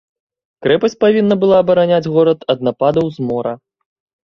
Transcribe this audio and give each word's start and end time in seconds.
Крэпасць 0.65 0.97
павінна 1.05 1.37
была 1.43 1.59
абараняць 1.65 2.09
горад 2.17 2.39
ад 2.55 2.59
нападаў 2.71 3.15
з 3.21 3.31
мора. 3.31 3.57